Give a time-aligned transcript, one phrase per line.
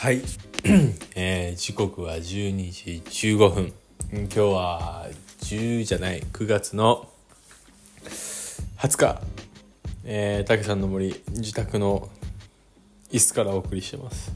[0.00, 0.22] はい、
[1.14, 2.22] えー時刻は12
[2.72, 3.02] 時
[3.36, 3.72] 15分。
[4.14, 5.06] うん今日は
[5.42, 6.22] 10じゃない。
[6.22, 7.06] 9月の
[8.78, 9.20] 20日。
[10.04, 12.08] えー、竹さんの森自宅の
[13.12, 14.32] 椅子からお送りしてます。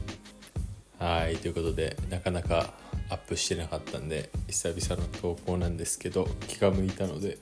[0.99, 2.75] はいということでなかなか
[3.09, 7.39] アップしてなかったんで久々の投稿なんですけど気が向いたので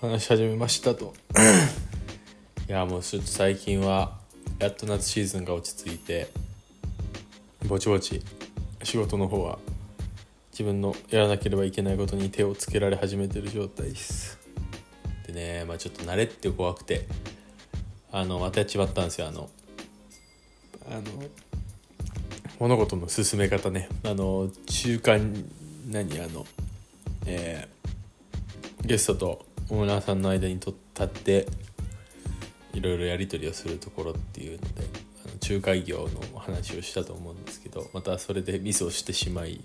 [0.00, 1.14] 話し始めましたと。
[2.68, 4.18] いやもうちょっと最近は
[4.58, 6.26] やっと夏シーズンが落ち着いて
[7.66, 8.22] ぼちぼち
[8.82, 9.58] 仕事の方は
[10.52, 14.38] 自分のやらなければいけないことに手をつけられ始めてる状態です。
[15.26, 17.06] でねまあちょっと慣れって怖くて
[18.12, 19.28] あのまたやっちまったんですよ。
[19.28, 19.50] あの
[20.90, 21.02] あの
[22.60, 23.88] 物事の進め方ね。
[24.04, 25.44] あの中間
[25.88, 26.46] 何あの
[27.26, 31.46] えーゲストとオーナーさんの間に立って
[32.74, 35.03] いろいろやり取りをするところっていうので。
[35.48, 39.60] 仲介業の話をしたと思うんですけどまたそれでミスをしてしまい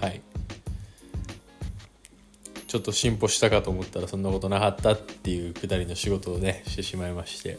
[0.00, 0.20] はい。
[2.66, 7.58] ちょっと進歩したかと思ったらそんなことなかったっていうくだりの仕事をねしてしまいまして。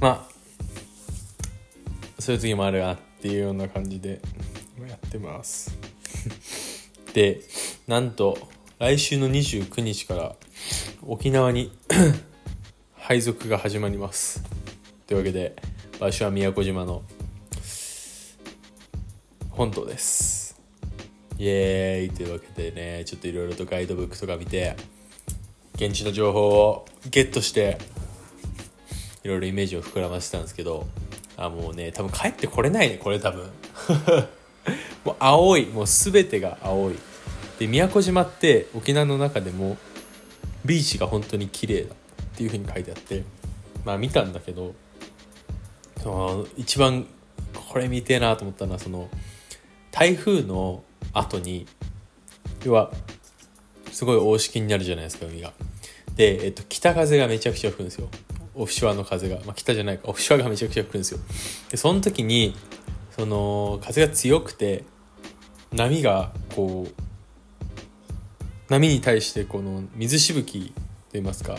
[0.00, 0.32] まあ
[2.18, 4.20] そういう時もあるなっていうような感じで
[4.86, 5.78] やってます。
[7.14, 7.40] で
[7.86, 8.38] なんと
[8.78, 10.36] 来週の29日から
[11.06, 11.72] 沖縄に
[12.94, 14.61] 配属が始まります。
[15.12, 15.54] というわけで
[16.00, 17.02] 場所は宮古島の
[19.50, 20.58] 本島です。
[21.36, 22.16] イエーイ。
[22.16, 24.74] というわけでねちょっといろいろとガイドブックとか見て
[25.74, 27.76] 現地の情報をゲットして
[29.22, 30.86] いろいろイメージを膨らませたんですけど
[31.36, 33.50] あもうね多分帰ってこれないねこれ多分。
[35.04, 36.94] もう青いもう全てが青い。
[37.58, 39.76] で宮古島って沖縄の中でも
[40.64, 41.96] ビーチが本当に綺麗だっ
[42.34, 43.24] ていう風に書いてあって
[43.84, 44.74] まあ見たんだけど
[46.02, 47.06] その一番
[47.70, 49.08] これ見てえなと思ったのはその
[49.90, 50.82] 台風の
[51.12, 51.66] 後に
[52.64, 52.92] 要は
[53.90, 55.52] すごい大しきになるじゃないですか海が。
[56.16, 58.08] で、えっと、北風がめちゃくちゃ吹くんですよ。
[58.54, 61.20] オフショアの風が、まあ、北じゃないかオフショアがめちゃくちゃ吹くんですよ。
[61.70, 62.54] でその時に
[63.10, 64.84] その風が強くて
[65.72, 67.02] 波がこう
[68.70, 70.72] 波に対してこの水しぶきと
[71.12, 71.58] 言いますか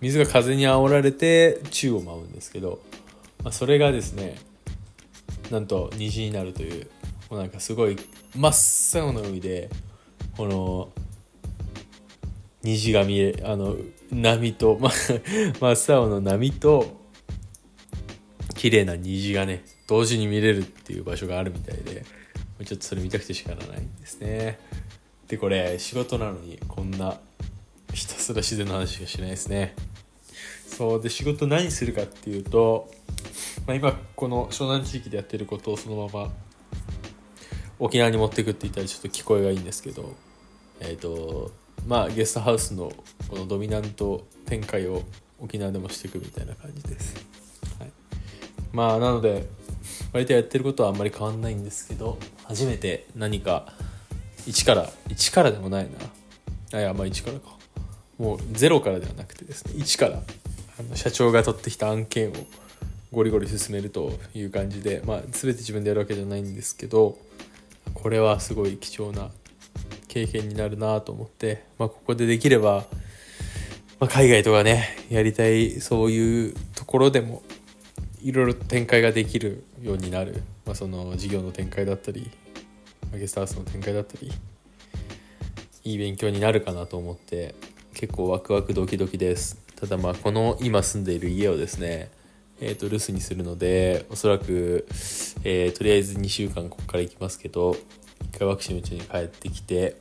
[0.00, 2.80] 水が風に煽られて宙を舞うんですけど、
[3.48, 4.36] まあ、それがですね
[5.50, 6.86] なんと虹になるという
[7.30, 7.96] もうなんかすごい
[8.36, 9.70] 真っ青な海で
[10.36, 10.90] この
[12.62, 13.74] 虹が見えあの
[14.12, 14.90] 波と、ま、
[15.60, 17.00] 真っ青の波と
[18.54, 22.04] 綺麗な虹がね同時に見れるっていう場所があるみたいで
[22.66, 24.58] ちょっとそれ見たくて仕方ないんですね。
[25.26, 27.18] でこれ仕事なのにこんな
[27.94, 29.74] ひたすら自然の話しかしないですね。
[30.66, 32.90] そうで仕事何するかっていうと、
[33.68, 36.30] まあ、今この湘南地域でやってることをそのまま
[37.78, 40.14] 沖縄に持ってくって言ったらちょっと聞こえがいいんですけど
[40.80, 41.52] えっ、と
[41.86, 42.90] まあゲストハウスの
[43.28, 45.02] このドミナント展開を
[45.38, 47.22] 沖縄でもしていくみたいな感じです、
[47.78, 47.90] はい、
[48.72, 49.46] まあなので
[50.14, 53.74] 割とやってることはあんまり変わんないんですけど初めて何か
[54.46, 55.90] 1から1からでもないな。
[56.78, 57.58] あいやまあ1からか。
[58.16, 60.22] もう0からではなくてですね1から
[60.80, 62.32] あの社長が取ってきた案件を
[63.12, 67.18] ゴリゴリ進めるという感じでまあ全て自分でやるわけじゃないんですけど
[67.94, 69.30] これはすごい貴重な
[70.08, 72.84] 経験になるなと思って、まあ、ここでできれば、
[74.00, 77.42] まあ、海外とかねやりたいそういうところでも
[78.22, 82.30] いろいろ展開ができるようになる、まあ、その事業の展開だったり
[83.12, 84.30] ゲストハウスの展開だったり
[85.84, 87.54] いい勉強になるかなと思って
[87.94, 89.58] 結構ワクワクドキドキです。
[89.74, 92.10] ただまあこの今住んでいる家をですね
[92.60, 94.86] えー、と留守にするのでおそらく、
[95.44, 97.76] えーとりあえず2週間ここから行きますけど
[98.32, 99.96] 一回ワクチン打ちに帰ってきて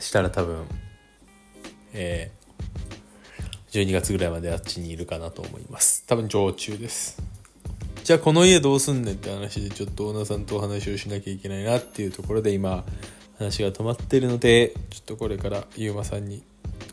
[0.00, 0.64] したら多分、
[1.92, 2.44] えー
[3.74, 6.04] 12月ぐらいまであっちにいるかなと思います。
[6.06, 7.20] 多分常駐です。
[8.04, 12.84] じゃあこの家どうすんねんって話でちょっとオーナーさんとお話をしなきゃいけないなっていうところで今
[13.36, 16.44] 話が止まってるのでちょっとこれからゆうまさんに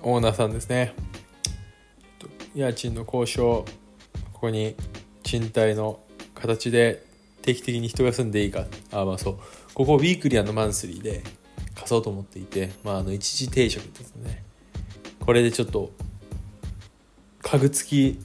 [0.01, 0.95] オーナーさんですね。
[2.55, 3.63] 家賃の交渉
[4.41, 4.75] ここに
[5.21, 5.99] 賃貸の
[6.33, 7.05] 形で
[7.43, 8.65] 定期的に人が住んでいいか。
[8.91, 9.39] あまあそう。
[9.75, 11.21] ここウィークリーマンスリーで
[11.75, 14.43] 貸そうと思っていてまああの一時定食ですね。
[15.19, 15.91] これでちょっと
[17.43, 18.19] 家具付き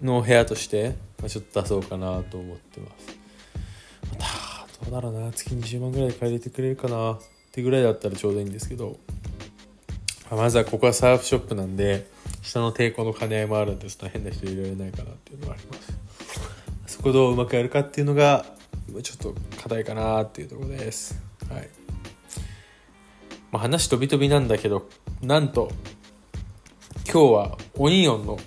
[0.00, 0.94] の部屋として、
[1.26, 3.18] ちょっと出そうかなと思ってます。
[4.12, 5.32] またどうだろうな。
[5.32, 7.14] 月20万ぐらいで借りてくれるかな。
[7.14, 7.18] っ
[7.50, 8.96] てぐらいだったらちょうどいいんですけど。
[10.30, 12.14] まずはここはサーフショップなんで
[12.46, 15.98] 下の抵抗の兼ね合いもあるんですと変な人入れられないかなっていうのがあります。
[16.86, 18.46] そこどううまくやるかっていうのが
[19.02, 21.20] ちょっと課題かなっていうところです。
[21.50, 21.68] はい、
[23.50, 24.88] まあ、話飛び飛びなんだけど
[25.22, 25.72] なんと
[27.10, 28.38] 今日はオニオンの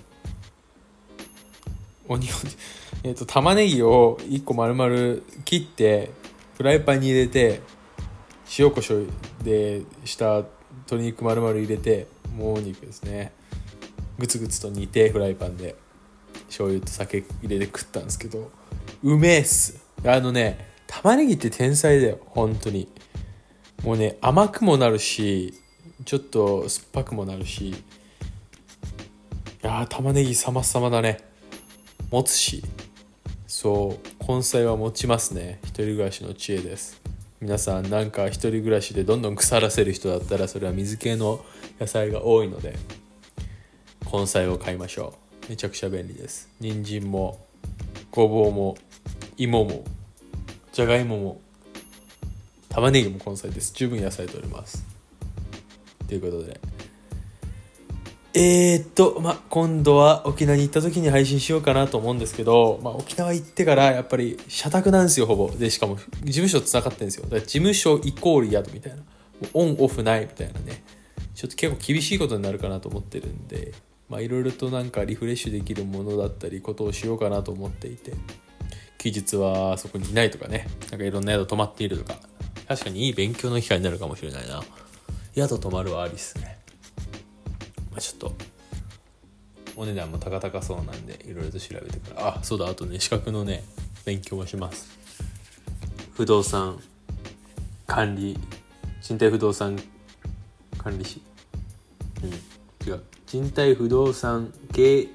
[2.08, 2.30] オニオン
[3.04, 6.10] えっ、と玉ねぎを1個丸々切って
[6.56, 7.60] フライパンに入れて
[8.58, 10.42] 塩コショウでした
[10.86, 13.38] 鶏肉丸々入れてもも肉ですね。
[14.20, 15.74] グツグツと煮てフライパンで
[16.46, 18.50] 醤油と酒入れて食ったんですけど
[19.02, 19.82] うめえっす。
[20.04, 22.88] あのね玉ねぎって天才だよ本当に。
[23.82, 25.54] もうね甘くもなるし
[26.04, 27.70] ちょっと酸っぱくもなるし。
[27.70, 27.74] い
[29.62, 31.18] やー玉ねぎ様々だね。
[32.10, 32.62] 持つし。
[33.46, 35.60] そう根菜は持ちますね。
[35.62, 37.00] 一人暮らしの知恵です。
[37.40, 41.42] 皆さんなんか一人暮らしでどんどん腐らせる人だったらそれは水系の
[41.80, 42.76] 野菜が多いので。
[44.12, 45.14] 根菜を買いましょ
[45.46, 47.44] うめちゃくちゃ便利です人参も
[48.10, 48.76] ごぼうも
[49.36, 49.84] 芋も
[50.72, 51.40] じゃがいもも
[52.68, 54.84] 玉ねぎも根菜です十分野菜取れます
[56.08, 56.60] ということで
[58.32, 65.50] えー、っと、ま、今度は沖縄に行った時に配信しようかなと思うんですけど、まあ、沖縄行ってからやっぱり社宅なんですよ、ほぼ。
[65.50, 67.24] で、しかも事務所繋がってるんですよ。
[67.24, 69.02] だから事務所イコール宿みたいな。
[69.52, 70.84] オンオフないみたいなね。
[71.34, 73.72] ちょっと結構厳しいことになるかなと思ってるんで、
[74.18, 78.12] いろいろとなんかリフレッシュできるものだったり、ことをしようかなと思っていて、
[78.98, 82.18] 期日はそこにいないとかね、なんかいろんな宿泊まっているとか、
[82.66, 84.62] 確かにいい勉強の機会になるかもしれないな。
[85.34, 86.58] 宿泊まるはありっすね。
[87.90, 88.32] まあ、ちょっと
[89.76, 92.68] お値段も高々そうなんでいろいろと調べてからあそうだ。
[92.68, 93.64] あとね資格のね
[94.04, 94.98] 勉強もします。
[96.14, 96.78] 不動産
[97.86, 98.38] 管理
[99.00, 99.78] 賃貸不動産
[100.78, 101.22] 管理士。
[103.34, 105.08] うん違う賃貸不動産経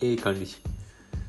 [0.00, 0.58] 営管理士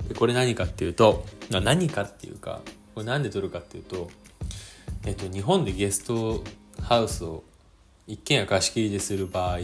[0.08, 2.62] でこれ何かっていうと何かっていうか
[2.96, 4.10] これなんで取るかっていうと
[5.06, 6.44] えっと日本でゲスト
[6.82, 7.44] ハウスを
[8.08, 9.60] 一軒家貸し切りでする場合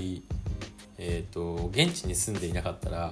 [1.06, 3.12] えーと、現地に住んでいなかったら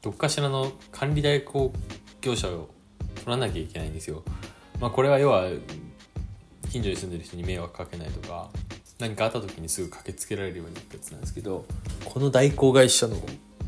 [0.00, 1.72] どっかしらの管理代行
[2.20, 2.68] 業者を
[3.16, 4.22] 取らなきゃいけないんですよ。
[4.80, 5.48] まあ、これは要は
[6.70, 8.48] 近所に住んでる人に迷惑かけないとか
[8.98, 11.66] 何かあった時にすぐ駆けつけられるようにってやつなんですけど
[12.04, 13.16] この代行会社の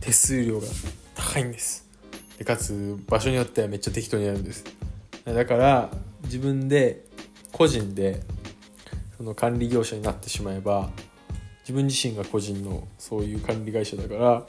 [0.00, 0.66] 手数料が
[1.14, 1.86] 高いんです。
[2.38, 4.64] でかつ場所によってはめっちゃ適当にやるんです。
[5.24, 5.90] だから
[6.24, 7.04] 自分で
[7.52, 8.22] 個人で
[9.16, 10.90] その管理業者になってしまえば
[11.62, 14.46] 自分自身が個人のそういう管理会社だから、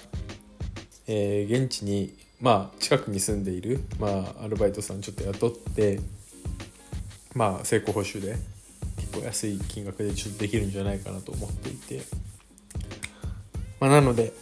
[1.08, 6.00] えー、現地にまあ近くに住んでいる、まあ、アルバイトさんちょっと雇って
[7.34, 8.38] まあ成功報酬で
[9.20, 12.02] 構安い金額でちょっとできるんじゃないかなと思っていて、
[13.80, 14.34] まあ、なので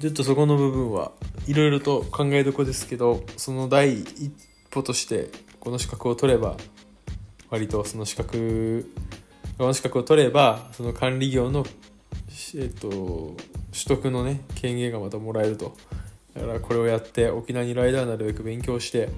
[0.00, 1.12] ちょっとそこの部分は
[1.46, 4.32] いろいろと考えどこですけどその第一
[4.70, 6.56] 歩としてこの資格を取れば
[7.50, 8.90] 割とその資格
[9.58, 11.64] この資格を取ればその管理業の
[12.54, 13.36] えっと、取
[13.88, 15.74] 得のね権限がまたもらえると。
[16.34, 19.10] だからこれをやって沖縄にいる間はなるべく勉強して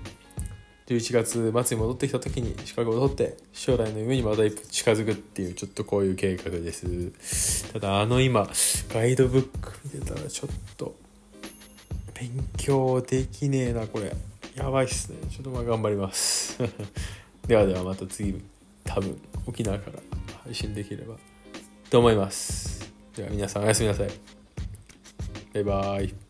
[0.86, 7.72] 11月末に戻ってきた時に資格を取って将来の夢にまた一歩近づくっていうちょっとこういう計画です。
[7.72, 8.48] ただあの今
[8.92, 10.94] ガイドブック見てたらちょっと
[12.14, 14.14] 勉強できねえなこれ。
[14.54, 15.18] やばいっすね。
[15.30, 16.58] ちょっとまあ頑張ります。
[17.48, 18.40] ではではまた次
[18.84, 19.98] 多分沖縄から
[20.44, 21.16] 配信できれば
[21.88, 22.92] と思います。
[23.16, 24.10] では皆さんおやすみなさい。
[25.54, 26.23] バイバイ。